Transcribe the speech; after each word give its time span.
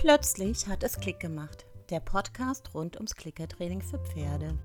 Plötzlich 0.00 0.66
hat 0.66 0.82
es 0.82 0.98
Klick 0.98 1.20
gemacht. 1.20 1.66
Der 1.90 2.00
Podcast 2.00 2.70
rund 2.72 2.96
ums 2.96 3.14
Klickertraining 3.16 3.82
für 3.82 3.98
Pferde. 3.98 4.56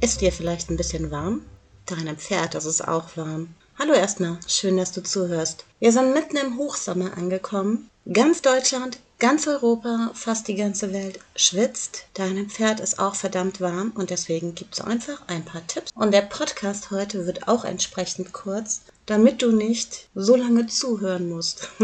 Ist 0.00 0.22
dir 0.22 0.32
vielleicht 0.32 0.70
ein 0.70 0.78
bisschen 0.78 1.10
warm? 1.10 1.44
Deinem 1.84 2.16
Pferd 2.16 2.54
ist 2.54 2.64
es 2.64 2.80
auch 2.80 3.14
warm. 3.14 3.54
Hallo 3.78 3.92
erstmal, 3.92 4.38
schön, 4.48 4.78
dass 4.78 4.92
du 4.92 5.02
zuhörst. 5.02 5.66
Wir 5.80 5.92
sind 5.92 6.14
mitten 6.14 6.38
im 6.38 6.56
Hochsommer 6.56 7.14
angekommen. 7.14 7.90
Ganz 8.10 8.40
Deutschland, 8.40 9.00
ganz 9.18 9.46
Europa, 9.46 10.12
fast 10.14 10.48
die 10.48 10.54
ganze 10.54 10.94
Welt 10.94 11.20
schwitzt. 11.36 12.06
Deinem 12.14 12.48
Pferd 12.48 12.80
ist 12.80 12.98
auch 12.98 13.16
verdammt 13.16 13.60
warm 13.60 13.92
und 13.94 14.08
deswegen 14.08 14.54
gibt 14.54 14.72
es 14.72 14.80
einfach 14.80 15.24
ein 15.26 15.44
paar 15.44 15.66
Tipps. 15.66 15.92
Und 15.94 16.14
der 16.14 16.22
Podcast 16.22 16.90
heute 16.90 17.26
wird 17.26 17.48
auch 17.48 17.66
entsprechend 17.66 18.32
kurz, 18.32 18.80
damit 19.04 19.42
du 19.42 19.52
nicht 19.52 20.08
so 20.14 20.36
lange 20.36 20.68
zuhören 20.68 21.28
musst. 21.28 21.68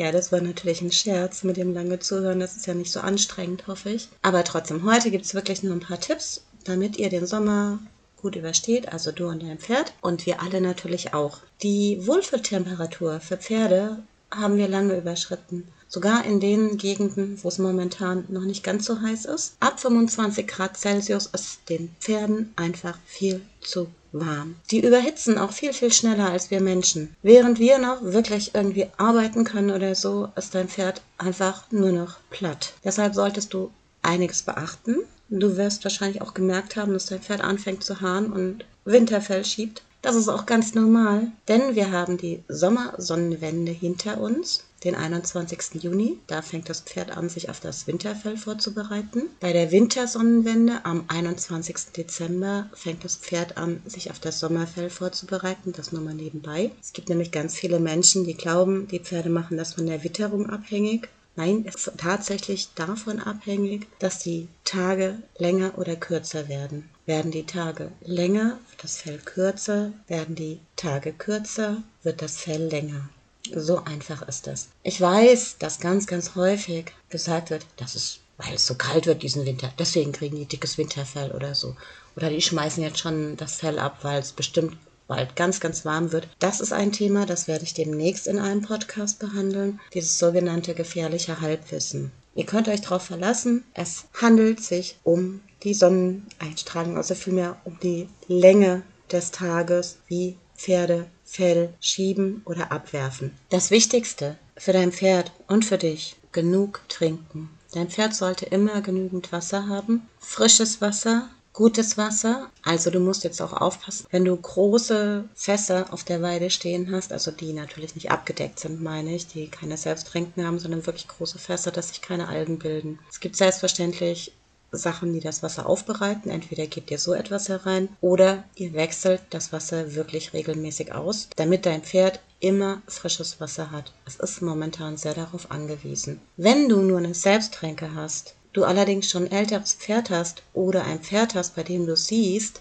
Ja, 0.00 0.12
das 0.12 0.32
war 0.32 0.40
natürlich 0.40 0.80
ein 0.80 0.92
Scherz 0.92 1.42
mit 1.42 1.58
dem 1.58 1.74
lange 1.74 1.98
Zuhören. 1.98 2.40
Das 2.40 2.56
ist 2.56 2.66
ja 2.66 2.72
nicht 2.72 2.90
so 2.90 3.00
anstrengend, 3.00 3.66
hoffe 3.66 3.90
ich. 3.90 4.08
Aber 4.22 4.44
trotzdem, 4.44 4.90
heute 4.90 5.10
gibt 5.10 5.26
es 5.26 5.34
wirklich 5.34 5.62
nur 5.62 5.74
ein 5.74 5.80
paar 5.80 6.00
Tipps, 6.00 6.42
damit 6.64 6.96
ihr 6.96 7.10
den 7.10 7.26
Sommer 7.26 7.78
gut 8.16 8.34
übersteht, 8.34 8.90
also 8.90 9.12
du 9.12 9.28
und 9.28 9.42
dein 9.42 9.58
Pferd 9.58 9.92
und 10.00 10.24
wir 10.24 10.40
alle 10.40 10.62
natürlich 10.62 11.12
auch. 11.12 11.40
Die 11.62 11.98
Wohlfühltemperatur 12.06 13.20
für 13.20 13.36
Pferde 13.36 14.02
haben 14.30 14.56
wir 14.56 14.68
lange 14.68 14.96
überschritten. 14.96 15.68
Sogar 15.86 16.24
in 16.24 16.40
den 16.40 16.78
Gegenden, 16.78 17.38
wo 17.42 17.48
es 17.48 17.58
momentan 17.58 18.24
noch 18.28 18.46
nicht 18.46 18.64
ganz 18.64 18.86
so 18.86 19.02
heiß 19.02 19.26
ist. 19.26 19.56
Ab 19.60 19.80
25 19.80 20.46
Grad 20.46 20.78
Celsius 20.78 21.26
ist 21.26 21.68
den 21.68 21.94
Pferden 22.00 22.54
einfach 22.56 22.98
viel 23.04 23.42
zu 23.60 23.88
warm. 24.12 24.56
Die 24.70 24.84
überhitzen 24.84 25.38
auch 25.38 25.52
viel, 25.52 25.72
viel 25.72 25.92
schneller 25.92 26.30
als 26.30 26.50
wir 26.50 26.60
Menschen. 26.60 27.14
Während 27.22 27.58
wir 27.58 27.78
noch 27.78 28.02
wirklich 28.02 28.54
irgendwie 28.54 28.86
arbeiten 28.96 29.44
können 29.44 29.70
oder 29.70 29.94
so, 29.94 30.28
ist 30.36 30.54
dein 30.54 30.68
Pferd 30.68 31.02
einfach 31.18 31.70
nur 31.70 31.92
noch 31.92 32.18
platt. 32.30 32.74
Deshalb 32.84 33.14
solltest 33.14 33.54
du 33.54 33.70
einiges 34.02 34.42
beachten. 34.42 34.96
Du 35.28 35.56
wirst 35.56 35.84
wahrscheinlich 35.84 36.22
auch 36.22 36.34
gemerkt 36.34 36.76
haben, 36.76 36.92
dass 36.92 37.06
dein 37.06 37.20
Pferd 37.20 37.40
anfängt 37.40 37.84
zu 37.84 38.00
haaren 38.00 38.32
und 38.32 38.64
Winterfell 38.84 39.44
schiebt. 39.44 39.82
Das 40.02 40.16
ist 40.16 40.28
auch 40.28 40.46
ganz 40.46 40.74
normal, 40.74 41.30
denn 41.48 41.74
wir 41.74 41.90
haben 41.90 42.16
die 42.16 42.42
Sommersonnenwende 42.48 43.70
hinter 43.70 44.18
uns, 44.20 44.64
den 44.84 44.94
21. 44.94 45.82
Juni. 45.82 46.18
Da 46.26 46.40
fängt 46.40 46.68
das 46.70 46.80
Pferd 46.80 47.16
an, 47.16 47.28
sich 47.28 47.50
auf 47.50 47.60
das 47.60 47.86
Winterfell 47.86 48.38
vorzubereiten. 48.38 49.24
Bei 49.40 49.52
der 49.52 49.70
Wintersonnenwende 49.70 50.84
am 50.84 51.04
21. 51.08 51.92
Dezember 51.96 52.70
fängt 52.72 53.04
das 53.04 53.16
Pferd 53.16 53.58
an, 53.58 53.82
sich 53.84 54.10
auf 54.10 54.18
das 54.18 54.40
Sommerfell 54.40 54.88
vorzubereiten. 54.88 55.72
Das 55.72 55.92
nur 55.92 56.02
mal 56.02 56.14
nebenbei. 56.14 56.70
Es 56.80 56.92
gibt 56.92 57.08
nämlich 57.08 57.30
ganz 57.30 57.54
viele 57.54 57.78
Menschen, 57.78 58.24
die 58.24 58.34
glauben, 58.34 58.88
die 58.88 59.00
Pferde 59.00 59.28
machen 59.28 59.56
das 59.56 59.74
von 59.74 59.86
der 59.86 60.02
Witterung 60.02 60.48
abhängig. 60.48 61.08
Nein, 61.36 61.64
es 61.66 61.86
ist 61.86 61.92
tatsächlich 61.96 62.68
davon 62.74 63.20
abhängig, 63.20 63.86
dass 63.98 64.18
die 64.18 64.48
Tage 64.64 65.22
länger 65.38 65.78
oder 65.78 65.96
kürzer 65.96 66.48
werden. 66.48 66.88
Werden 67.06 67.30
die 67.30 67.46
Tage 67.46 67.92
länger, 68.02 68.58
wird 68.70 68.84
das 68.84 68.98
Fell 68.98 69.18
kürzer, 69.18 69.92
werden 70.06 70.34
die 70.34 70.60
Tage 70.76 71.12
kürzer, 71.12 71.82
wird 72.02 72.20
das 72.20 72.38
Fell 72.38 72.68
länger. 72.68 73.08
So 73.54 73.82
einfach 73.84 74.22
ist 74.28 74.46
das. 74.46 74.68
Ich 74.82 75.00
weiß, 75.00 75.56
dass 75.58 75.80
ganz, 75.80 76.06
ganz 76.06 76.34
häufig 76.34 76.92
gesagt 77.08 77.50
wird, 77.50 77.64
das 77.76 77.94
ist, 77.94 78.20
weil 78.36 78.54
es 78.54 78.66
so 78.66 78.74
kalt 78.74 79.06
wird 79.06 79.22
diesen 79.22 79.46
Winter, 79.46 79.72
deswegen 79.78 80.12
kriegen 80.12 80.36
die 80.36 80.46
dickes 80.46 80.78
Winterfell 80.78 81.32
oder 81.32 81.54
so. 81.54 81.76
Oder 82.16 82.28
die 82.28 82.42
schmeißen 82.42 82.82
jetzt 82.82 82.98
schon 82.98 83.36
das 83.36 83.56
Fell 83.56 83.78
ab, 83.78 83.98
weil 84.02 84.20
es 84.20 84.32
bestimmt 84.32 84.76
bald 85.10 85.34
ganz, 85.34 85.58
ganz 85.58 85.84
warm 85.84 86.12
wird. 86.12 86.28
Das 86.38 86.60
ist 86.60 86.72
ein 86.72 86.92
Thema, 86.92 87.26
das 87.26 87.48
werde 87.48 87.64
ich 87.64 87.74
demnächst 87.74 88.28
in 88.28 88.38
einem 88.38 88.62
Podcast 88.62 89.18
behandeln, 89.18 89.80
dieses 89.92 90.18
sogenannte 90.18 90.72
gefährliche 90.72 91.40
Halbwissen. 91.40 92.12
Ihr 92.36 92.46
könnt 92.46 92.68
euch 92.68 92.80
darauf 92.80 93.02
verlassen, 93.02 93.64
es 93.74 94.04
handelt 94.14 94.62
sich 94.62 94.98
um 95.02 95.40
die 95.64 95.74
Sonneneinstrahlung, 95.74 96.96
also 96.96 97.16
vielmehr 97.16 97.60
um 97.64 97.76
die 97.82 98.08
Länge 98.28 98.82
des 99.10 99.32
Tages, 99.32 99.98
wie 100.06 100.36
Pferde 100.56 101.06
Fell 101.24 101.74
schieben 101.80 102.42
oder 102.44 102.70
abwerfen. 102.70 103.32
Das 103.48 103.72
Wichtigste 103.72 104.36
für 104.56 104.72
dein 104.72 104.92
Pferd 104.92 105.32
und 105.48 105.64
für 105.64 105.78
dich, 105.78 106.16
genug 106.30 106.82
trinken. 106.88 107.50
Dein 107.72 107.88
Pferd 107.88 108.14
sollte 108.14 108.46
immer 108.46 108.80
genügend 108.80 109.32
Wasser 109.32 109.66
haben, 109.66 110.08
frisches 110.20 110.80
Wasser, 110.80 111.28
gutes 111.52 111.98
Wasser. 111.98 112.50
Also 112.62 112.90
du 112.90 113.00
musst 113.00 113.24
jetzt 113.24 113.40
auch 113.42 113.52
aufpassen, 113.52 114.06
wenn 114.10 114.24
du 114.24 114.36
große 114.36 115.24
Fässer 115.34 115.86
auf 115.92 116.04
der 116.04 116.22
Weide 116.22 116.50
stehen 116.50 116.90
hast, 116.92 117.12
also 117.12 117.30
die 117.30 117.52
natürlich 117.52 117.94
nicht 117.94 118.10
abgedeckt 118.10 118.60
sind, 118.60 118.82
meine 118.82 119.14
ich, 119.14 119.26
die 119.26 119.48
keine 119.48 119.76
Selbsttränken 119.76 120.46
haben, 120.46 120.58
sondern 120.58 120.86
wirklich 120.86 121.08
große 121.08 121.38
Fässer, 121.38 121.70
dass 121.70 121.88
sich 121.88 122.00
keine 122.00 122.28
Algen 122.28 122.58
bilden. 122.58 122.98
Es 123.10 123.20
gibt 123.20 123.36
selbstverständlich 123.36 124.32
Sachen, 124.72 125.12
die 125.12 125.20
das 125.20 125.42
Wasser 125.42 125.66
aufbereiten. 125.66 126.30
Entweder 126.30 126.66
gebt 126.66 126.90
ihr 126.90 126.98
so 126.98 127.12
etwas 127.12 127.48
herein 127.48 127.88
oder 128.00 128.44
ihr 128.54 128.72
wechselt 128.72 129.20
das 129.30 129.52
Wasser 129.52 129.94
wirklich 129.94 130.32
regelmäßig 130.32 130.92
aus, 130.92 131.28
damit 131.36 131.66
dein 131.66 131.82
Pferd 131.82 132.20
immer 132.38 132.80
frisches 132.86 133.40
Wasser 133.40 133.70
hat. 133.70 133.92
Es 134.06 134.16
ist 134.16 134.40
momentan 134.42 134.96
sehr 134.96 135.14
darauf 135.14 135.50
angewiesen. 135.50 136.20
Wenn 136.36 136.68
du 136.68 136.80
nur 136.80 136.98
eine 136.98 137.14
Selbsttränke 137.14 137.94
hast, 137.94 138.34
du 138.52 138.64
allerdings 138.64 139.10
schon 139.10 139.30
älteres 139.30 139.74
Pferd 139.74 140.10
hast 140.10 140.42
oder 140.52 140.84
ein 140.84 141.00
Pferd 141.00 141.34
hast, 141.34 141.56
bei 141.56 141.62
dem 141.62 141.86
du 141.86 141.96
siehst, 141.96 142.60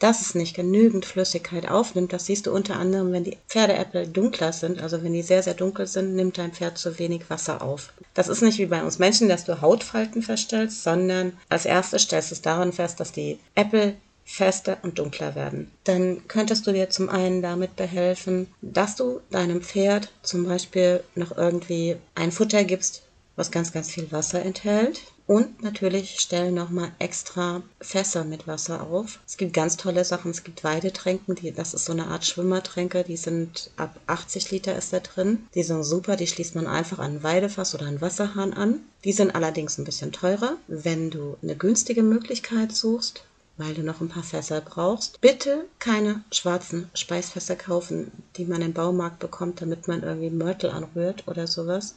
dass 0.00 0.22
es 0.22 0.34
nicht 0.34 0.56
genügend 0.56 1.04
Flüssigkeit 1.04 1.70
aufnimmt. 1.70 2.12
Das 2.12 2.26
siehst 2.26 2.46
du 2.46 2.52
unter 2.52 2.76
anderem, 2.76 3.12
wenn 3.12 3.22
die 3.22 3.36
Pferdeäpfel 3.48 4.06
dunkler 4.06 4.52
sind. 4.52 4.82
Also 4.82 5.02
wenn 5.02 5.12
die 5.12 5.22
sehr, 5.22 5.42
sehr 5.42 5.54
dunkel 5.54 5.86
sind, 5.86 6.16
nimmt 6.16 6.38
dein 6.38 6.52
Pferd 6.52 6.78
zu 6.78 6.98
wenig 6.98 7.28
Wasser 7.28 7.62
auf. 7.62 7.92
Das 8.14 8.28
ist 8.28 8.40
nicht 8.40 8.58
wie 8.58 8.66
bei 8.66 8.82
uns 8.82 8.98
Menschen, 8.98 9.28
dass 9.28 9.44
du 9.44 9.60
Hautfalten 9.60 10.22
feststellst, 10.22 10.82
sondern 10.82 11.34
als 11.50 11.66
erstes 11.66 12.02
stellst 12.02 12.30
du 12.30 12.34
es 12.34 12.42
daran 12.42 12.72
fest, 12.72 12.98
dass 12.98 13.12
die 13.12 13.38
Äpfel 13.54 13.96
fester 14.24 14.78
und 14.82 14.98
dunkler 14.98 15.34
werden. 15.34 15.70
Dann 15.84 16.26
könntest 16.28 16.66
du 16.66 16.72
dir 16.72 16.88
zum 16.88 17.08
einen 17.10 17.42
damit 17.42 17.76
behelfen, 17.76 18.46
dass 18.62 18.96
du 18.96 19.20
deinem 19.30 19.60
Pferd 19.60 20.10
zum 20.22 20.44
Beispiel 20.44 21.02
noch 21.14 21.36
irgendwie 21.36 21.96
ein 22.14 22.32
Futter 22.32 22.64
gibst, 22.64 23.02
was 23.36 23.50
ganz, 23.50 23.72
ganz 23.72 23.90
viel 23.90 24.10
Wasser 24.12 24.42
enthält. 24.42 25.02
Und 25.30 25.62
natürlich 25.62 26.18
stellen 26.18 26.54
nochmal 26.54 26.90
extra 26.98 27.62
Fässer 27.80 28.24
mit 28.24 28.48
Wasser 28.48 28.82
auf. 28.82 29.20
Es 29.28 29.36
gibt 29.36 29.52
ganz 29.52 29.76
tolle 29.76 30.04
Sachen. 30.04 30.32
Es 30.32 30.42
gibt 30.42 30.64
Weidetränken, 30.64 31.36
die, 31.36 31.52
das 31.52 31.72
ist 31.72 31.84
so 31.84 31.92
eine 31.92 32.08
Art 32.08 32.26
Schwimmertränke, 32.26 33.04
die 33.04 33.16
sind 33.16 33.70
ab 33.76 33.94
80 34.08 34.50
Liter 34.50 34.74
ist 34.74 34.92
da 34.92 34.98
drin. 34.98 35.46
Die 35.54 35.62
sind 35.62 35.84
super, 35.84 36.16
die 36.16 36.26
schließt 36.26 36.56
man 36.56 36.66
einfach 36.66 36.98
an 36.98 37.18
ein 37.18 37.22
Weidefass 37.22 37.76
oder 37.76 37.86
einen 37.86 38.00
Wasserhahn 38.00 38.52
an. 38.54 38.80
Die 39.04 39.12
sind 39.12 39.32
allerdings 39.36 39.78
ein 39.78 39.84
bisschen 39.84 40.10
teurer. 40.10 40.56
Wenn 40.66 41.10
du 41.10 41.36
eine 41.44 41.54
günstige 41.54 42.02
Möglichkeit 42.02 42.72
suchst, 42.74 43.22
weil 43.56 43.74
du 43.74 43.82
noch 43.82 44.00
ein 44.00 44.08
paar 44.08 44.24
Fässer 44.24 44.60
brauchst. 44.60 45.20
Bitte 45.20 45.64
keine 45.78 46.24
schwarzen 46.32 46.90
Speisfässer 46.94 47.54
kaufen, 47.54 48.10
die 48.36 48.46
man 48.46 48.62
im 48.62 48.72
Baumarkt 48.72 49.20
bekommt, 49.20 49.60
damit 49.62 49.86
man 49.86 50.02
irgendwie 50.02 50.30
Mörtel 50.30 50.70
anrührt 50.70 51.28
oder 51.28 51.46
sowas, 51.46 51.94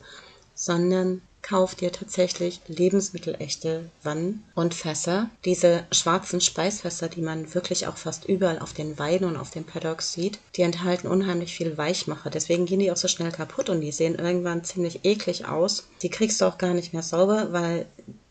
sondern 0.56 1.22
kauf 1.44 1.76
dir 1.76 1.92
tatsächlich 1.92 2.62
lebensmittelechte 2.68 3.90
Wannen 4.02 4.44
und 4.56 4.74
Fässer. 4.74 5.30
Diese 5.46 5.84
schwarzen 5.92 6.42
Speisfässer, 6.42 7.10
die 7.10 7.22
man 7.22 7.54
wirklich 7.54 7.86
auch 7.86 7.98
fast 7.98 8.26
überall 8.26 8.60
auf 8.60 8.74
den 8.74 8.98
Weiden 8.98 9.28
und 9.28 9.38
auf 9.38 9.52
den 9.52 9.66
Paddocks 9.66 10.14
sieht, 10.14 10.40
die 10.56 10.62
enthalten 10.62 11.08
unheimlich 11.08 11.54
viel 11.54 11.78
Weichmacher. 11.78 12.30
Deswegen 12.30 12.66
gehen 12.66 12.80
die 12.80 12.92
auch 12.92 12.98
so 12.98 13.08
schnell 13.08 13.32
kaputt 13.32 13.70
und 13.70 13.82
die 13.82 13.92
sehen 13.92 14.16
irgendwann 14.16 14.64
ziemlich 14.64 15.02
eklig 15.04 15.46
aus. 15.46 15.88
Die 16.02 16.10
kriegst 16.10 16.42
du 16.42 16.46
auch 16.46 16.58
gar 16.58 16.74
nicht 16.74 16.94
mehr 16.94 17.04
sauber, 17.04 17.50
weil 17.52 17.86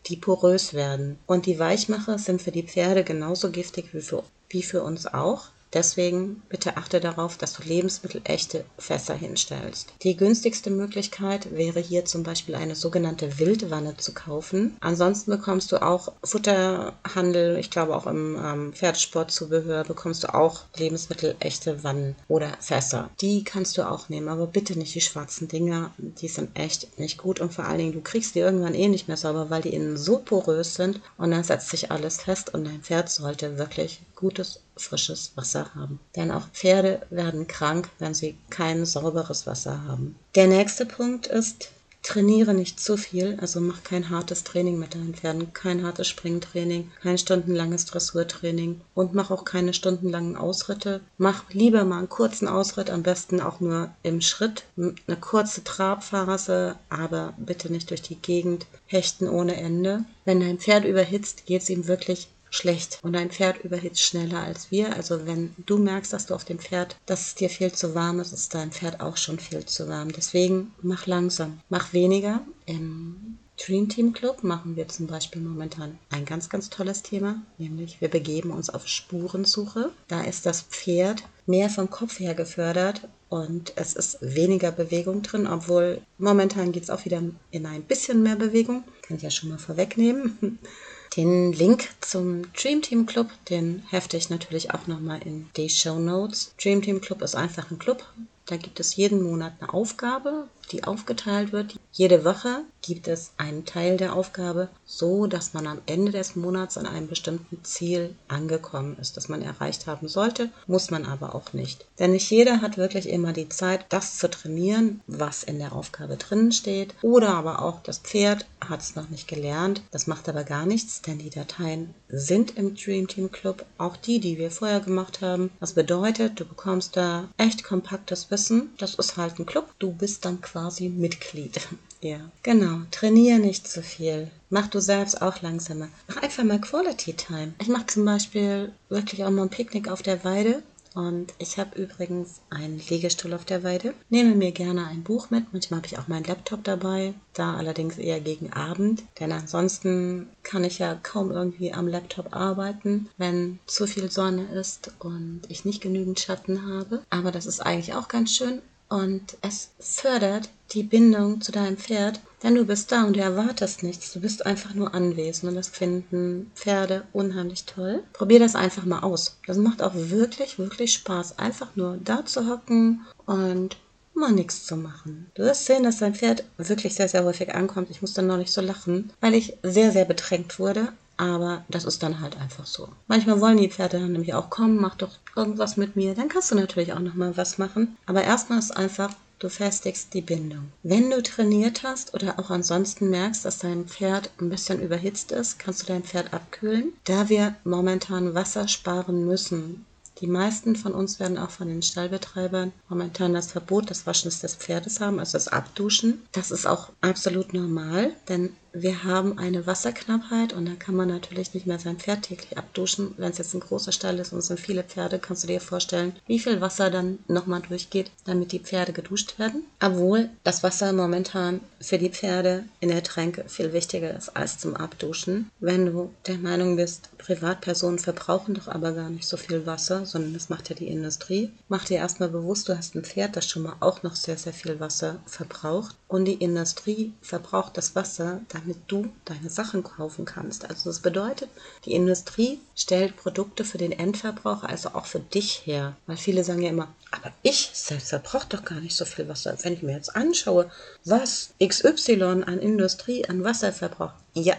die 0.07 0.17
porös 0.17 0.73
werden. 0.73 1.17
Und 1.27 1.45
die 1.45 1.59
Weichmacher 1.59 2.17
sind 2.17 2.41
für 2.41 2.51
die 2.51 2.63
Pferde 2.63 3.03
genauso 3.03 3.51
giftig 3.51 3.93
wie 3.93 4.01
für, 4.01 4.23
wie 4.49 4.63
für 4.63 4.83
uns 4.83 5.05
auch. 5.05 5.49
Deswegen 5.73 6.43
bitte 6.49 6.77
achte 6.77 6.99
darauf, 6.99 7.37
dass 7.37 7.53
du 7.53 7.63
lebensmittelechte 7.63 8.65
Fässer 8.77 9.15
hinstellst. 9.15 9.93
Die 10.03 10.15
günstigste 10.15 10.69
Möglichkeit 10.69 11.55
wäre 11.55 11.79
hier 11.79 12.05
zum 12.05 12.23
Beispiel 12.23 12.55
eine 12.55 12.75
sogenannte 12.75 13.39
Wildwanne 13.39 13.97
zu 13.97 14.13
kaufen. 14.13 14.77
Ansonsten 14.81 15.31
bekommst 15.31 15.71
du 15.71 15.81
auch 15.81 16.11
Futterhandel, 16.23 17.57
ich 17.57 17.71
glaube 17.71 17.95
auch 17.95 18.05
im 18.05 18.37
ähm, 18.43 18.73
Pferdsportzubehör 18.73 19.83
bekommst 19.83 20.23
du 20.23 20.33
auch 20.33 20.61
lebensmittelechte 20.75 21.83
Wannen 21.83 22.15
oder 22.27 22.49
Fässer. 22.59 23.09
Die 23.21 23.43
kannst 23.43 23.77
du 23.77 23.89
auch 23.89 24.09
nehmen, 24.09 24.29
aber 24.29 24.47
bitte 24.47 24.77
nicht 24.77 24.93
die 24.93 25.01
schwarzen 25.01 25.47
Dinger. 25.47 25.91
Die 25.97 26.27
sind 26.27 26.57
echt 26.57 26.99
nicht 26.99 27.17
gut 27.17 27.39
und 27.39 27.53
vor 27.53 27.65
allen 27.65 27.79
Dingen, 27.79 27.93
du 27.93 28.01
kriegst 28.01 28.35
die 28.35 28.39
irgendwann 28.39 28.75
eh 28.75 28.87
nicht 28.87 29.07
mehr 29.07 29.17
sauber, 29.17 29.49
weil 29.49 29.61
die 29.61 29.73
innen 29.73 29.97
so 29.97 30.19
porös 30.19 30.75
sind 30.75 31.01
und 31.17 31.31
dann 31.31 31.43
setzt 31.43 31.69
sich 31.69 31.91
alles 31.91 32.21
fest 32.21 32.53
und 32.53 32.65
dein 32.65 32.81
Pferd 32.81 33.09
sollte 33.09 33.57
wirklich 33.57 34.01
gutes, 34.15 34.61
frisches 34.75 35.31
Wasser 35.35 35.73
haben. 35.75 35.99
Denn 36.15 36.31
auch 36.31 36.47
Pferde 36.49 37.01
werden 37.09 37.47
krank, 37.47 37.89
wenn 37.99 38.13
sie 38.13 38.37
kein 38.49 38.85
sauberes 38.85 39.45
Wasser 39.47 39.83
haben. 39.83 40.15
Der 40.35 40.47
nächste 40.47 40.85
Punkt 40.85 41.27
ist 41.27 41.69
trainiere 42.03 42.53
nicht 42.53 42.79
zu 42.79 42.97
viel, 42.97 43.37
also 43.39 43.61
mach 43.61 43.81
kein 43.83 44.09
hartes 44.09 44.43
Training 44.43 44.77
mit 44.77 44.93
deinen 44.93 45.15
Pferden, 45.15 45.53
kein 45.53 45.83
hartes 45.83 46.09
Springtraining, 46.09 46.91
kein 47.01 47.17
stundenlanges 47.17 47.85
Dressurtraining 47.85 48.81
und 48.93 49.13
mach 49.13 49.31
auch 49.31 49.45
keine 49.45 49.73
stundenlangen 49.73 50.35
Ausritte. 50.35 50.99
Mach 51.17 51.49
lieber 51.51 51.85
mal 51.85 51.99
einen 51.99 52.09
kurzen 52.09 52.47
Ausritt, 52.47 52.89
am 52.89 53.03
besten 53.03 53.39
auch 53.39 53.61
nur 53.61 53.89
im 54.03 54.19
Schritt, 54.19 54.65
eine 54.75 55.17
kurze 55.19 55.63
Trabphase, 55.63 56.75
aber 56.89 57.33
bitte 57.37 57.71
nicht 57.71 57.89
durch 57.89 58.01
die 58.01 58.17
Gegend 58.17 58.67
hechten 58.85 59.29
ohne 59.29 59.55
Ende. 59.55 60.03
Wenn 60.25 60.41
dein 60.41 60.59
Pferd 60.59 60.83
überhitzt, 60.83 61.45
geht 61.45 61.61
es 61.61 61.69
ihm 61.69 61.87
wirklich 61.87 62.27
schlecht 62.53 62.99
und 63.01 63.13
dein 63.13 63.31
Pferd 63.31 63.63
überhitzt 63.63 64.01
schneller 64.01 64.39
als 64.39 64.69
wir. 64.71 64.95
Also 64.95 65.25
wenn 65.25 65.55
du 65.65 65.77
merkst, 65.77 66.13
dass 66.13 66.27
du 66.27 66.35
auf 66.35 66.45
dem 66.45 66.59
Pferd, 66.59 66.95
dass 67.05 67.27
es 67.27 67.35
dir 67.35 67.49
viel 67.49 67.71
zu 67.71 67.95
warm 67.95 68.19
ist, 68.19 68.31
ist 68.31 68.53
dein 68.53 68.71
Pferd 68.71 69.01
auch 69.01 69.17
schon 69.17 69.39
viel 69.39 69.65
zu 69.65 69.87
warm. 69.89 70.11
Deswegen 70.11 70.71
mach 70.81 71.07
langsam, 71.07 71.59
mach 71.69 71.93
weniger. 71.93 72.41
Im 72.65 73.39
Dream 73.57 73.89
Team 73.89 74.13
Club 74.13 74.43
machen 74.43 74.75
wir 74.75 74.87
zum 74.87 75.07
Beispiel 75.07 75.41
momentan 75.41 75.97
ein 76.09 76.25
ganz, 76.25 76.49
ganz 76.49 76.69
tolles 76.69 77.01
Thema, 77.01 77.41
nämlich 77.57 78.01
wir 78.01 78.09
begeben 78.09 78.51
uns 78.51 78.69
auf 78.69 78.87
Spurensuche. 78.87 79.91
Da 80.07 80.21
ist 80.21 80.45
das 80.45 80.61
Pferd 80.61 81.23
mehr 81.45 81.69
vom 81.69 81.89
Kopf 81.89 82.19
her 82.19 82.35
gefördert 82.35 83.07
und 83.29 83.73
es 83.75 83.93
ist 83.93 84.17
weniger 84.21 84.71
Bewegung 84.71 85.21
drin, 85.21 85.47
obwohl 85.47 86.01
momentan 86.17 86.71
geht 86.71 86.83
es 86.83 86.89
auch 86.89 87.05
wieder 87.05 87.21
in 87.51 87.65
ein 87.65 87.83
bisschen 87.83 88.21
mehr 88.21 88.35
Bewegung. 88.35 88.83
Kann 89.01 89.17
ich 89.17 89.23
ja 89.23 89.31
schon 89.31 89.49
mal 89.49 89.59
vorwegnehmen. 89.59 90.59
Den 91.15 91.53
Link 91.53 91.89
zum 92.01 92.51
Dream 92.53 92.81
Team 92.81 93.05
Club, 93.05 93.29
den 93.47 93.83
hefte 93.91 94.17
ich 94.17 94.31
natürlich 94.31 94.73
auch 94.73 94.87
nochmal 94.87 95.21
in 95.23 95.47
die 95.55 95.69
Show 95.69 95.99
Notes. 95.99 96.55
Dream 96.59 96.81
Team 96.81 97.01
Club 97.01 97.21
ist 97.21 97.35
einfach 97.35 97.69
ein 97.69 97.77
Club. 97.77 98.03
Da 98.47 98.57
gibt 98.57 98.79
es 98.79 98.95
jeden 98.95 99.21
Monat 99.21 99.53
eine 99.59 99.71
Aufgabe, 99.71 100.47
die 100.71 100.83
aufgeteilt 100.83 101.51
wird. 101.51 101.75
Jede 101.91 102.25
Woche 102.25 102.63
gibt 102.81 103.07
es 103.07 103.31
einen 103.37 103.65
Teil 103.65 103.97
der 103.97 104.15
Aufgabe, 104.15 104.69
so 104.85 105.27
dass 105.27 105.53
man 105.53 105.67
am 105.67 105.79
Ende 105.85 106.11
des 106.11 106.35
Monats 106.35 106.77
an 106.77 106.87
einem 106.87 107.07
bestimmten 107.07 107.63
Ziel 107.63 108.15
angekommen 108.27 108.97
ist, 108.99 109.15
das 109.15 109.29
man 109.29 109.41
erreicht 109.41 109.85
haben 109.87 110.07
sollte, 110.07 110.49
muss 110.67 110.89
man 110.89 111.05
aber 111.05 111.35
auch 111.35 111.53
nicht. 111.53 111.85
Denn 111.99 112.11
nicht 112.11 112.29
jeder 112.29 112.61
hat 112.61 112.77
wirklich 112.77 113.07
immer 113.07 113.31
die 113.31 113.49
Zeit, 113.49 113.85
das 113.89 114.17
zu 114.17 114.29
trainieren, 114.29 115.01
was 115.07 115.43
in 115.43 115.59
der 115.59 115.73
Aufgabe 115.73 116.17
drinnen 116.17 116.51
steht. 116.51 116.95
Oder 117.03 117.35
aber 117.35 117.61
auch 117.61 117.81
das 117.83 117.99
Pferd 117.99 118.45
hat 118.59 118.81
es 118.81 118.95
noch 118.95 119.09
nicht 119.09 119.27
gelernt. 119.27 119.81
Das 119.91 120.07
macht 120.07 120.27
aber 120.27 120.43
gar 120.43 120.65
nichts, 120.65 121.01
denn 121.01 121.19
die 121.19 121.29
Dateien 121.29 121.93
sind 122.09 122.57
im 122.57 122.75
Dream 122.75 123.07
Team 123.07 123.31
Club, 123.31 123.65
auch 123.77 123.97
die, 123.97 124.19
die 124.19 124.37
wir 124.37 124.51
vorher 124.51 124.79
gemacht 124.79 125.21
haben. 125.21 125.51
Was 125.59 125.73
bedeutet, 125.73 126.39
du 126.39 126.45
bekommst 126.45 126.97
da 126.97 127.29
echt 127.37 127.63
kompaktes 127.63 128.31
Wissen. 128.31 128.71
Das 128.77 128.95
ist 128.95 129.17
halt 129.17 129.39
ein 129.39 129.45
Club. 129.45 129.69
Du 129.79 129.91
bist 129.91 130.25
dann 130.25 130.41
quasi 130.41 130.52
Mitglied. 130.89 131.59
Ja, 132.03 132.19
genau. 132.43 132.81
Trainiere 132.91 133.39
nicht 133.39 133.65
zu 133.65 133.81
viel. 133.81 134.29
Mach 134.49 134.67
du 134.67 134.81
selbst 134.81 135.21
auch 135.21 135.41
langsamer. 135.41 135.87
Mach 136.09 136.17
einfach 136.17 136.43
mal 136.43 136.59
Quality 136.59 137.13
Time. 137.13 137.53
Ich 137.61 137.69
mache 137.69 137.85
zum 137.85 138.03
Beispiel 138.03 138.73
wirklich 138.89 139.23
auch 139.23 139.29
mal 139.29 139.43
ein 139.43 139.49
Picknick 139.49 139.87
auf 139.87 140.01
der 140.01 140.25
Weide. 140.25 140.63
Und 140.95 141.33
ich 141.39 141.57
habe 141.57 141.81
übrigens 141.81 142.41
einen 142.49 142.81
Liegestuhl 142.89 143.33
auf 143.33 143.45
der 143.45 143.63
Weide. 143.63 143.93
Nehme 144.09 144.35
mir 144.35 144.51
gerne 144.51 144.85
ein 144.85 145.03
Buch 145.03 145.29
mit. 145.29 145.51
Manchmal 145.51 145.77
habe 145.77 145.87
ich 145.87 145.97
auch 145.97 146.07
meinen 146.07 146.25
Laptop 146.25 146.63
dabei. 146.63 147.13
Da 147.33 147.55
allerdings 147.55 147.97
eher 147.97 148.19
gegen 148.19 148.53
Abend. 148.53 149.03
Denn 149.19 149.31
ansonsten 149.31 150.27
kann 150.43 150.63
ich 150.63 150.79
ja 150.79 150.95
kaum 151.01 151.31
irgendwie 151.31 151.73
am 151.73 151.87
Laptop 151.87 152.35
arbeiten, 152.35 153.09
wenn 153.17 153.59
zu 153.65 153.87
viel 153.87 154.11
Sonne 154.11 154.43
ist 154.53 154.91
und 154.99 155.41
ich 155.47 155.65
nicht 155.65 155.81
genügend 155.81 156.19
Schatten 156.19 156.67
habe. 156.67 157.01
Aber 157.09 157.31
das 157.31 157.45
ist 157.45 157.61
eigentlich 157.61 157.95
auch 157.95 158.07
ganz 158.07 158.35
schön. 158.35 158.61
Und 158.89 159.37
es 159.41 159.71
fördert 159.79 160.49
die 160.73 160.83
Bindung 160.83 161.41
zu 161.41 161.51
deinem 161.51 161.77
Pferd, 161.77 162.19
denn 162.43 162.55
du 162.55 162.65
bist 162.65 162.91
da 162.91 163.03
und 163.03 163.15
du 163.15 163.21
erwartest 163.21 163.83
nichts. 163.83 164.13
Du 164.13 164.19
bist 164.19 164.45
einfach 164.45 164.73
nur 164.73 164.93
anwesend 164.93 165.49
und 165.49 165.55
das 165.55 165.69
finden 165.69 166.51
Pferde 166.55 167.03
unheimlich 167.13 167.65
toll. 167.65 168.03
Probier 168.13 168.39
das 168.39 168.55
einfach 168.55 168.85
mal 168.85 168.99
aus. 168.99 169.37
Das 169.47 169.57
macht 169.57 169.81
auch 169.81 169.93
wirklich, 169.95 170.59
wirklich 170.59 170.93
Spaß, 170.93 171.39
einfach 171.39 171.75
nur 171.75 171.97
da 172.03 172.25
zu 172.25 172.47
hocken 172.47 173.01
und 173.25 173.77
mal 174.13 174.31
nichts 174.31 174.65
zu 174.65 174.75
machen. 174.75 175.31
Du 175.33 175.43
wirst 175.43 175.65
sehen, 175.65 175.83
dass 175.83 175.97
dein 175.97 176.15
Pferd 176.15 176.43
wirklich 176.57 176.95
sehr, 176.95 177.09
sehr 177.09 177.23
häufig 177.23 177.53
ankommt. 177.53 177.89
Ich 177.89 178.01
muss 178.01 178.13
dann 178.13 178.27
noch 178.27 178.37
nicht 178.37 178.53
so 178.53 178.61
lachen, 178.61 179.11
weil 179.21 179.33
ich 179.33 179.57
sehr, 179.63 179.91
sehr 179.91 180.05
bedrängt 180.05 180.59
wurde. 180.59 180.93
Aber 181.23 181.63
das 181.69 181.85
ist 181.85 182.03
dann 182.03 182.19
halt 182.19 182.37
einfach 182.37 182.65
so. 182.65 182.89
Manchmal 183.07 183.39
wollen 183.39 183.55
die 183.55 183.69
Pferde 183.69 183.97
dann 183.97 184.11
nämlich 184.11 184.33
auch 184.33 184.49
kommen, 184.49 184.75
mach 184.75 184.95
doch 184.95 185.11
irgendwas 185.37 185.77
mit 185.77 185.95
mir. 185.95 186.15
Dann 186.15 186.27
kannst 186.27 186.51
du 186.51 186.55
natürlich 186.55 186.91
auch 186.91 186.99
nochmal 186.99 187.37
was 187.37 187.57
machen. 187.57 187.95
Aber 188.05 188.23
erstmal 188.23 188.59
ist 188.59 188.75
einfach, 188.75 189.13
du 189.39 189.47
festigst 189.47 190.13
die 190.13 190.21
Bindung. 190.21 190.73
Wenn 190.83 191.09
du 191.09 191.23
trainiert 191.23 191.83
hast 191.83 192.13
oder 192.13 192.39
auch 192.39 192.49
ansonsten 192.49 193.09
merkst, 193.09 193.45
dass 193.45 193.59
dein 193.59 193.85
Pferd 193.85 194.31
ein 194.41 194.49
bisschen 194.49 194.81
überhitzt 194.81 195.31
ist, 195.31 195.59
kannst 195.59 195.83
du 195.83 195.85
dein 195.87 196.03
Pferd 196.03 196.33
abkühlen. 196.33 196.91
Da 197.05 197.29
wir 197.29 197.55
momentan 197.63 198.35
Wasser 198.35 198.67
sparen 198.67 199.25
müssen, 199.25 199.85
die 200.19 200.27
meisten 200.27 200.75
von 200.75 200.93
uns 200.93 201.21
werden 201.21 201.37
auch 201.37 201.51
von 201.51 201.69
den 201.69 201.81
Stallbetreibern 201.81 202.73
momentan 202.89 203.33
das 203.33 203.51
Verbot 203.51 203.89
des 203.89 204.05
Waschens 204.05 204.41
des 204.41 204.55
Pferdes 204.55 204.99
haben, 204.99 205.19
also 205.19 205.33
das 205.33 205.47
Abduschen. 205.47 206.21
Das 206.33 206.51
ist 206.51 206.67
auch 206.67 206.89
absolut 206.99 207.53
normal, 207.53 208.11
denn 208.27 208.53
wir 208.73 209.03
haben 209.03 209.37
eine 209.37 209.67
Wasserknappheit 209.67 210.51
und 210.51 210.65
da 210.65 210.73
kann 210.73 210.95
man 210.95 211.07
natürlich 211.07 211.53
nicht 211.53 211.67
mehr 211.67 211.77
sein 211.77 211.97
Pferd 211.97 212.23
täglich 212.23 212.57
abduschen. 212.57 213.13
Wenn 213.17 213.31
es 213.31 213.37
jetzt 213.37 213.53
ein 213.53 213.59
großer 213.59 213.91
Stall 213.91 214.17
ist 214.17 214.33
und 214.33 214.39
es 214.39 214.47
sind 214.47 214.59
viele 214.59 214.83
Pferde, 214.83 215.19
kannst 215.19 215.43
du 215.43 215.47
dir 215.47 215.61
vorstellen, 215.61 216.15
wie 216.25 216.39
viel 216.39 216.59
Wasser 216.59 216.89
dann 216.89 217.19
nochmal 217.27 217.61
durchgeht, 217.61 218.11
damit 218.25 218.51
die 218.51 218.59
Pferde 218.59 218.91
geduscht 218.91 219.37
werden. 219.37 219.63
Obwohl 219.79 220.29
das 220.43 220.63
Wasser 220.63 220.91
momentan 220.91 221.61
für 221.79 221.99
die 221.99 222.09
Pferde 222.09 222.63
in 222.79 222.89
der 222.89 223.03
Tränke 223.03 223.45
viel 223.47 223.73
wichtiger 223.73 224.15
ist 224.15 224.35
als 224.35 224.57
zum 224.57 224.75
Abduschen. 224.75 225.51
Wenn 225.59 225.85
du 225.85 226.11
der 226.25 226.37
Meinung 226.37 226.75
bist, 226.75 227.09
Privatpersonen 227.19 227.99
verbrauchen 227.99 228.55
doch 228.55 228.67
aber 228.67 228.93
gar 228.93 229.09
nicht 229.09 229.27
so 229.27 229.37
viel 229.37 229.67
Wasser, 229.67 230.05
sondern 230.05 230.33
das 230.33 230.49
macht 230.49 230.69
ja 230.69 230.75
die 230.75 230.87
Industrie, 230.87 231.51
mach 231.69 231.85
dir 231.85 231.97
erstmal 231.97 232.29
bewusst, 232.29 232.69
du 232.69 232.77
hast 232.77 232.95
ein 232.95 233.03
Pferd, 233.03 233.35
das 233.35 233.47
schon 233.47 233.63
mal 233.63 233.75
auch 233.81 234.01
noch 234.01 234.15
sehr, 234.15 234.37
sehr 234.37 234.53
viel 234.53 234.79
Wasser 234.79 235.19
verbraucht 235.25 235.95
und 236.07 236.25
die 236.25 236.33
Industrie 236.33 237.13
verbraucht 237.21 237.77
das 237.77 237.95
Wasser, 237.95 238.41
damit 238.49 238.62
du 238.87 239.11
deine 239.25 239.49
Sachen 239.49 239.83
kaufen 239.83 240.25
kannst. 240.25 240.69
Also 240.69 240.89
das 240.89 240.99
bedeutet, 240.99 241.49
die 241.85 241.93
Industrie 241.93 242.59
stellt 242.75 243.17
Produkte 243.17 243.65
für 243.65 243.77
den 243.77 243.91
Endverbraucher, 243.91 244.69
also 244.69 244.89
auch 244.89 245.05
für 245.05 245.19
dich 245.19 245.65
her. 245.65 245.95
Weil 246.07 246.17
viele 246.17 246.43
sagen 246.43 246.61
ja 246.61 246.69
immer, 246.69 246.93
aber 247.11 247.31
ich 247.41 247.71
selbst 247.73 248.09
verbrauche 248.09 248.47
doch 248.49 248.63
gar 248.63 248.79
nicht 248.79 248.95
so 248.95 249.05
viel 249.05 249.27
Wasser. 249.27 249.57
Wenn 249.61 249.73
ich 249.73 249.83
mir 249.83 249.95
jetzt 249.95 250.15
anschaue, 250.15 250.71
was 251.05 251.51
XY 251.63 252.43
an 252.45 252.59
Industrie 252.59 253.27
an 253.27 253.43
Wasser 253.43 253.73
verbraucht, 253.73 254.15
ja, 254.33 254.55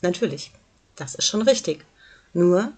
natürlich, 0.00 0.50
das 0.96 1.14
ist 1.14 1.26
schon 1.26 1.42
richtig. 1.42 1.84
Nur, 2.32 2.72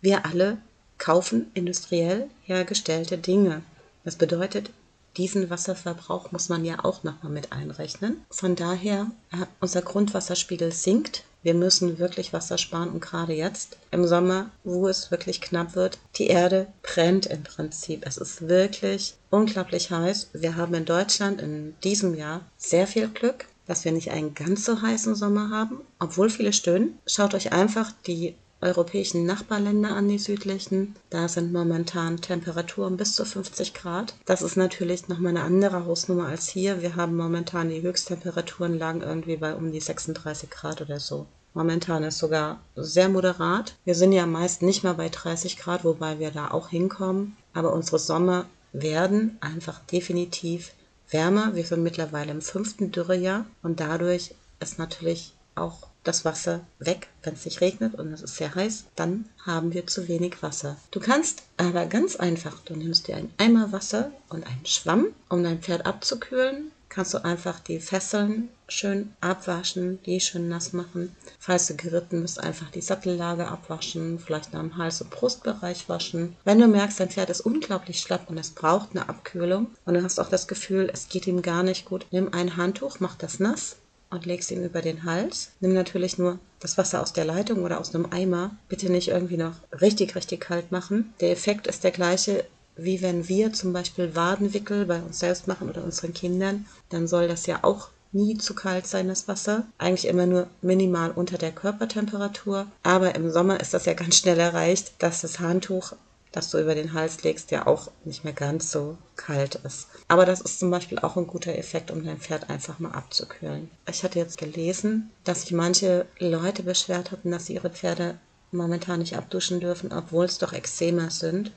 wir 0.00 0.26
alle 0.26 0.58
kaufen 0.98 1.50
industriell 1.54 2.28
hergestellte 2.44 3.18
Dinge. 3.18 3.62
Das 4.04 4.16
bedeutet, 4.16 4.70
diesen 5.16 5.50
Wasserverbrauch 5.50 6.32
muss 6.32 6.48
man 6.48 6.64
ja 6.64 6.84
auch 6.84 7.02
nochmal 7.02 7.32
mit 7.32 7.52
einrechnen. 7.52 8.24
Von 8.30 8.56
daher, 8.56 9.10
äh, 9.32 9.46
unser 9.60 9.82
Grundwasserspiegel 9.82 10.72
sinkt. 10.72 11.24
Wir 11.42 11.54
müssen 11.54 11.98
wirklich 11.98 12.32
Wasser 12.32 12.56
sparen 12.56 12.90
und 12.90 13.00
gerade 13.00 13.32
jetzt 13.32 13.76
im 13.90 14.06
Sommer, 14.06 14.50
wo 14.62 14.86
es 14.86 15.10
wirklich 15.10 15.40
knapp 15.40 15.74
wird, 15.74 15.98
die 16.14 16.28
Erde 16.28 16.68
brennt 16.82 17.26
im 17.26 17.42
Prinzip. 17.42 18.06
Es 18.06 18.16
ist 18.16 18.46
wirklich 18.46 19.14
unglaublich 19.28 19.90
heiß. 19.90 20.30
Wir 20.34 20.54
haben 20.56 20.74
in 20.74 20.84
Deutschland 20.84 21.40
in 21.40 21.74
diesem 21.82 22.14
Jahr 22.14 22.42
sehr 22.58 22.86
viel 22.86 23.08
Glück, 23.08 23.46
dass 23.66 23.84
wir 23.84 23.90
nicht 23.90 24.12
einen 24.12 24.34
ganz 24.34 24.64
so 24.64 24.82
heißen 24.82 25.16
Sommer 25.16 25.50
haben, 25.50 25.80
obwohl 25.98 26.30
viele 26.30 26.52
stöhnen. 26.52 26.98
Schaut 27.06 27.34
euch 27.34 27.52
einfach 27.52 27.90
die 28.06 28.36
europäischen 28.62 29.26
Nachbarländer 29.26 29.90
an, 29.90 30.08
die 30.08 30.18
südlichen. 30.18 30.96
Da 31.10 31.28
sind 31.28 31.52
momentan 31.52 32.20
Temperaturen 32.20 32.96
bis 32.96 33.14
zu 33.14 33.24
50 33.24 33.74
Grad. 33.74 34.14
Das 34.24 34.42
ist 34.42 34.56
natürlich 34.56 35.08
nochmal 35.08 35.36
eine 35.36 35.42
andere 35.42 35.84
Hausnummer 35.84 36.28
als 36.28 36.48
hier. 36.48 36.80
Wir 36.80 36.96
haben 36.96 37.16
momentan 37.16 37.68
die 37.68 37.82
Höchsttemperaturen 37.82 38.78
lagen 38.78 39.02
irgendwie 39.02 39.36
bei 39.36 39.54
um 39.54 39.72
die 39.72 39.80
36 39.80 40.48
Grad 40.50 40.80
oder 40.80 41.00
so. 41.00 41.26
Momentan 41.54 42.02
ist 42.04 42.18
sogar 42.18 42.60
sehr 42.76 43.08
moderat. 43.08 43.76
Wir 43.84 43.94
sind 43.94 44.12
ja 44.12 44.24
meist 44.24 44.62
nicht 44.62 44.84
mal 44.84 44.94
bei 44.94 45.10
30 45.10 45.58
Grad, 45.58 45.84
wobei 45.84 46.18
wir 46.18 46.30
da 46.30 46.50
auch 46.50 46.70
hinkommen. 46.70 47.36
Aber 47.52 47.72
unsere 47.72 47.98
Sommer 47.98 48.46
werden 48.72 49.36
einfach 49.40 49.80
definitiv 49.80 50.72
wärmer. 51.10 51.54
Wir 51.54 51.64
sind 51.64 51.82
mittlerweile 51.82 52.30
im 52.30 52.40
fünften 52.40 52.90
Dürrejahr 52.90 53.44
und 53.62 53.80
dadurch 53.80 54.34
ist 54.60 54.78
natürlich 54.78 55.34
auch 55.54 55.88
das 56.04 56.24
Wasser 56.24 56.60
weg, 56.78 57.08
wenn 57.22 57.34
es 57.34 57.44
nicht 57.44 57.60
regnet 57.60 57.94
und 57.94 58.12
es 58.12 58.22
ist 58.22 58.36
sehr 58.36 58.54
heiß, 58.54 58.84
dann 58.96 59.26
haben 59.44 59.72
wir 59.72 59.86
zu 59.86 60.08
wenig 60.08 60.42
Wasser. 60.42 60.76
Du 60.90 61.00
kannst 61.00 61.42
aber 61.56 61.86
ganz 61.86 62.16
einfach, 62.16 62.58
du 62.64 62.74
nimmst 62.74 63.08
dir 63.08 63.16
einen 63.16 63.32
Eimer 63.38 63.72
Wasser 63.72 64.10
und 64.28 64.46
einen 64.46 64.66
Schwamm, 64.66 65.08
um 65.28 65.42
dein 65.44 65.60
Pferd 65.60 65.86
abzukühlen, 65.86 66.72
kannst 66.92 67.14
du 67.14 67.24
einfach 67.24 67.58
die 67.60 67.80
Fesseln 67.80 68.50
schön 68.68 69.14
abwaschen, 69.22 70.02
die 70.04 70.20
schön 70.20 70.48
nass 70.48 70.74
machen. 70.74 71.16
Falls 71.38 71.66
du 71.66 71.74
geritten 71.74 72.20
bist, 72.20 72.38
einfach 72.38 72.70
die 72.70 72.82
Sattellage 72.82 73.48
abwaschen, 73.48 74.18
vielleicht 74.18 74.52
dem 74.52 74.76
Hals- 74.76 75.00
und 75.00 75.10
Brustbereich 75.10 75.88
waschen. 75.88 76.36
Wenn 76.44 76.58
du 76.58 76.68
merkst, 76.68 77.00
dein 77.00 77.08
Pferd 77.08 77.30
ist 77.30 77.40
unglaublich 77.40 78.00
schlapp 78.00 78.28
und 78.28 78.36
es 78.36 78.50
braucht 78.50 78.90
eine 78.90 79.08
Abkühlung 79.08 79.68
und 79.86 79.94
du 79.94 80.02
hast 80.02 80.20
auch 80.20 80.28
das 80.28 80.46
Gefühl, 80.46 80.90
es 80.92 81.08
geht 81.08 81.26
ihm 81.26 81.40
gar 81.40 81.62
nicht 81.62 81.86
gut, 81.86 82.06
nimm 82.10 82.32
ein 82.34 82.56
Handtuch, 82.56 83.00
mach 83.00 83.14
das 83.14 83.40
nass 83.40 83.76
und 84.12 84.26
legst 84.26 84.50
ihn 84.50 84.64
über 84.64 84.82
den 84.82 85.04
Hals. 85.04 85.50
Nimm 85.60 85.72
natürlich 85.72 86.18
nur 86.18 86.38
das 86.60 86.78
Wasser 86.78 87.02
aus 87.02 87.12
der 87.12 87.24
Leitung 87.24 87.64
oder 87.64 87.80
aus 87.80 87.94
einem 87.94 88.06
Eimer. 88.10 88.50
Bitte 88.68 88.90
nicht 88.90 89.08
irgendwie 89.08 89.36
noch 89.36 89.54
richtig, 89.80 90.14
richtig 90.14 90.40
kalt 90.40 90.70
machen. 90.70 91.12
Der 91.20 91.32
Effekt 91.32 91.66
ist 91.66 91.84
der 91.84 91.90
gleiche, 91.90 92.44
wie 92.76 93.02
wenn 93.02 93.28
wir 93.28 93.52
zum 93.52 93.72
Beispiel 93.72 94.14
Wadenwickel 94.14 94.86
bei 94.86 95.00
uns 95.00 95.18
selbst 95.18 95.48
machen 95.48 95.68
oder 95.68 95.82
unseren 95.82 96.14
Kindern. 96.14 96.66
Dann 96.90 97.08
soll 97.08 97.28
das 97.28 97.46
ja 97.46 97.60
auch 97.62 97.88
nie 98.12 98.36
zu 98.36 98.54
kalt 98.54 98.86
sein, 98.86 99.08
das 99.08 99.26
Wasser. 99.26 99.66
Eigentlich 99.78 100.06
immer 100.06 100.26
nur 100.26 100.46
minimal 100.60 101.10
unter 101.10 101.38
der 101.38 101.52
Körpertemperatur. 101.52 102.66
Aber 102.82 103.14
im 103.14 103.30
Sommer 103.30 103.60
ist 103.60 103.74
das 103.74 103.86
ja 103.86 103.94
ganz 103.94 104.16
schnell 104.16 104.38
erreicht, 104.38 104.92
dass 104.98 105.22
das 105.22 105.40
Handtuch 105.40 105.94
das 106.32 106.50
du 106.50 106.58
über 106.58 106.74
den 106.74 106.94
Hals 106.94 107.22
legst, 107.22 107.50
ja 107.50 107.66
auch 107.66 107.90
nicht 108.04 108.24
mehr 108.24 108.32
ganz 108.32 108.72
so 108.72 108.96
kalt 109.16 109.56
ist. 109.56 109.88
Aber 110.08 110.24
das 110.24 110.40
ist 110.40 110.58
zum 110.58 110.70
Beispiel 110.70 110.98
auch 110.98 111.16
ein 111.16 111.26
guter 111.26 111.56
Effekt, 111.56 111.90
um 111.90 112.04
dein 112.04 112.18
Pferd 112.18 112.50
einfach 112.50 112.78
mal 112.78 112.92
abzukühlen. 112.92 113.70
Ich 113.88 114.02
hatte 114.02 114.18
jetzt 114.18 114.38
gelesen, 114.38 115.10
dass 115.24 115.42
sich 115.42 115.52
manche 115.52 116.06
Leute 116.18 116.62
beschwert 116.62 117.10
hatten, 117.10 117.30
dass 117.30 117.46
sie 117.46 117.54
ihre 117.54 117.70
Pferde 117.70 118.18
momentan 118.50 119.00
nicht 119.00 119.16
abduschen 119.16 119.60
dürfen, 119.60 119.92
obwohl 119.92 120.24
es 120.24 120.38
doch 120.38 120.52
Eczema 120.52 121.10
sind. 121.10 121.52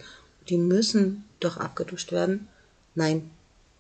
Die 0.50 0.58
müssen 0.58 1.26
doch 1.40 1.58
abgeduscht 1.58 2.12
werden. 2.12 2.48
Nein, 2.96 3.32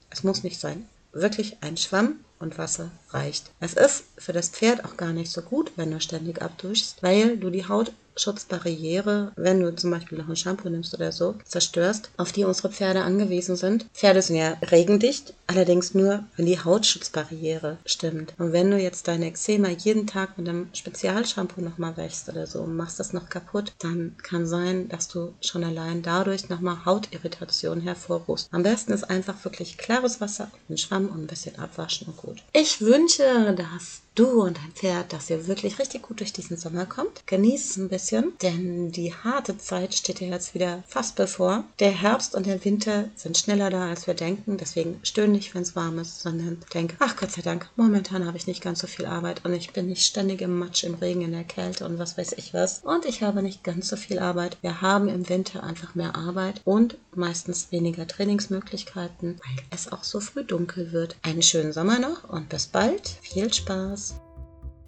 es 0.10 0.24
muss 0.24 0.44
nicht 0.44 0.60
sein. 0.60 0.88
Wirklich 1.12 1.58
ein 1.62 1.78
Schwamm 1.78 2.20
und 2.40 2.58
Wasser 2.58 2.92
reicht. 3.10 3.52
Es 3.60 3.74
ist 3.74 4.06
für 4.18 4.34
das 4.34 4.50
Pferd 4.50 4.84
auch 4.86 4.98
gar 4.98 5.14
nicht 5.14 5.32
so 5.32 5.42
gut, 5.42 5.72
wenn 5.76 5.92
du 5.92 6.02
ständig 6.02 6.42
abduschst, 6.42 7.02
weil 7.04 7.38
du 7.38 7.50
die 7.50 7.68
Haut 7.68 7.92
Schutzbarriere, 8.18 9.32
wenn 9.36 9.62
du 9.62 9.76
zum 9.76 9.92
Beispiel 9.92 10.18
noch 10.18 10.30
ein 10.30 10.36
Shampoo 10.36 10.70
nimmst 10.70 10.94
oder 10.94 11.12
so, 11.12 11.36
zerstörst, 11.46 12.10
auf 12.18 12.32
die 12.32 12.44
unsere 12.44 12.72
Pferde 12.72 13.02
angewiesen 13.02 13.56
sind. 13.56 13.86
Pferde 13.94 14.22
sind 14.22 14.38
ja 14.38 14.58
regendicht, 14.72 15.34
allerdings 15.48 15.94
nur, 15.94 16.24
wenn 16.36 16.46
die 16.46 16.60
Hautschutzbarriere 16.60 17.78
stimmt. 17.86 18.34
Und 18.38 18.54
wenn 18.54 18.72
du 18.72 18.78
jetzt 18.78 19.08
deine 19.08 19.28
Eczema 19.28 19.70
jeden 19.70 20.08
Tag 20.08 20.38
mit 20.38 20.48
einem 20.48 20.70
Spezialshampoo 20.74 21.62
nochmal 21.62 21.98
wäschst 21.98 22.30
oder 22.30 22.48
so 22.48 22.62
und 22.62 22.76
machst 22.76 23.00
das 23.00 23.14
noch 23.14 23.30
kaputt, 23.30 23.74
dann 23.80 24.16
kann 24.22 24.46
sein, 24.46 24.90
dass 24.90 25.08
du 25.08 25.34
schon 25.42 25.64
allein 25.64 26.02
dadurch 26.02 26.50
nochmal 26.50 26.86
Hautirritation 26.86 27.82
hervorrufst. 27.82 28.50
Am 28.52 28.64
besten 28.64 28.94
ist 28.94 29.10
einfach 29.10 29.44
wirklich 29.44 29.78
klares 29.78 30.22
Wasser, 30.22 30.52
einen 30.70 30.78
Schwamm 30.78 31.08
und 31.08 31.24
ein 31.24 31.28
bisschen 31.28 31.58
abwaschen 31.60 32.08
und 32.08 32.18
gut. 32.18 32.44
Ich 32.54 32.82
wünsche, 32.82 33.56
dass 33.56 34.02
du 34.16 34.42
und 34.44 34.58
dein 34.58 34.72
Pferd, 34.72 35.14
dass 35.14 35.30
ihr 35.30 35.48
wirklich 35.48 35.78
richtig 35.80 36.04
gut 36.04 36.20
durch 36.22 36.34
diesen 36.34 36.58
Sommer 36.58 36.86
kommt. 36.86 37.28
Genießt 37.28 37.72
es 37.72 37.78
ein 37.78 37.90
bisschen, 37.90 38.05
denn 38.12 38.92
die 38.92 39.14
harte 39.14 39.58
Zeit 39.58 39.94
steht 39.94 40.20
dir 40.20 40.30
jetzt 40.30 40.54
wieder 40.54 40.84
fast 40.88 41.16
bevor. 41.16 41.64
Der 41.80 41.92
Herbst 41.92 42.36
und 42.36 42.46
der 42.46 42.64
Winter 42.66 43.06
sind 43.16 43.38
schneller 43.38 43.70
da, 43.70 43.90
als 43.90 44.08
wir 44.08 44.14
denken. 44.14 44.58
Deswegen 44.58 45.00
stöhn 45.04 45.32
nicht, 45.32 45.54
wenn 45.56 45.62
es 45.62 45.76
warm 45.76 46.00
ist, 46.00 46.22
sondern 46.22 46.62
denk, 46.74 46.96
ach 47.00 47.16
Gott 47.16 47.32
sei 47.32 47.42
Dank, 47.42 47.70
momentan 47.76 48.26
habe 48.26 48.38
ich 48.38 48.48
nicht 48.48 48.62
ganz 48.62 48.80
so 48.80 48.88
viel 48.88 49.06
Arbeit 49.06 49.44
und 49.46 49.54
ich 49.54 49.74
bin 49.74 49.88
nicht 49.88 50.06
ständig 50.06 50.42
im 50.42 50.58
Matsch, 50.58 50.84
im 50.84 50.96
Regen, 50.96 51.22
in 51.22 51.32
der 51.32 51.44
Kälte 51.44 51.86
und 51.86 52.00
was 52.00 52.18
weiß 52.18 52.34
ich 52.34 52.54
was. 52.54 52.80
Und 52.84 53.06
ich 53.06 53.24
habe 53.24 53.42
nicht 53.42 53.64
ganz 53.64 53.88
so 53.88 53.96
viel 53.96 54.20
Arbeit. 54.20 54.58
Wir 54.62 54.82
haben 54.82 55.08
im 55.08 55.28
Winter 55.30 55.64
einfach 55.64 55.96
mehr 55.96 56.16
Arbeit 56.16 56.62
und 56.66 56.98
meistens 57.14 57.72
weniger 57.72 58.08
Trainingsmöglichkeiten, 58.08 59.40
weil 59.46 59.66
es 59.72 59.92
auch 59.92 60.04
so 60.04 60.20
früh 60.20 60.44
dunkel 60.44 60.92
wird. 60.92 61.18
Einen 61.22 61.42
schönen 61.42 61.74
Sommer 61.74 62.00
noch 62.00 62.30
und 62.30 62.50
bis 62.50 62.68
bald. 62.68 63.08
Viel 63.22 63.54
Spaß. 63.54 64.16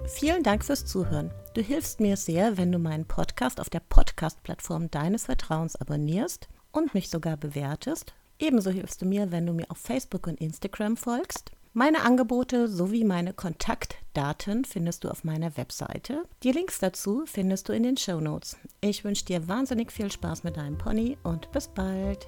Vielen 0.06 0.44
Dank 0.44 0.63
fürs 0.63 0.86
Zuhören. 0.86 1.32
Du 1.54 1.62
hilfst 1.62 2.00
mir 2.00 2.18
sehr, 2.18 2.58
wenn 2.58 2.72
du 2.72 2.80
meinen 2.80 3.06
Podcast 3.06 3.60
auf 3.60 3.70
der 3.70 3.82
Podcast-Plattform 3.82 4.89
deines 4.92 5.25
Vertrauens 5.25 5.75
abonnierst 5.75 6.48
und 6.72 6.94
mich 6.94 7.10
sogar 7.10 7.38
bewertest. 7.38 8.13
Ebenso 8.39 8.70
hilfst 8.70 9.01
du 9.01 9.06
mir, 9.06 9.32
wenn 9.32 9.46
du 9.46 9.54
mir 9.54 9.70
auf 9.70 9.77
Facebook 9.77 10.27
und 10.27 10.39
Instagram 10.39 10.98
folgst. 10.98 11.51
Meine 11.74 12.01
Angebote 12.01 12.68
sowie 12.68 13.04
meine 13.04 13.34
Kontaktdaten 13.34 14.66
findest 14.66 15.04
du 15.04 15.10
auf 15.10 15.24
meiner 15.24 15.58
Webseite. 15.58 16.24
Die 16.42 16.51
Links 16.51 16.80
dazu 16.80 17.25
findest 17.27 17.70
du 17.70 17.74
in 17.74 17.84
den 17.84 17.98
Show 17.98 18.20
Notes. 18.20 18.58
Ich 18.82 19.04
wünsche 19.04 19.25
dir 19.25 19.48
wahnsinnig 19.48 19.92
viel 19.92 20.12
Spaß 20.12 20.44
mit 20.44 20.58
deinem 20.58 20.77
Pony 20.77 21.18
und 21.24 21.51
bis 21.51 21.68
bald. 21.68 22.27